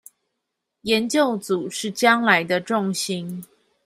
[0.81, 3.45] 研究組是將來的重心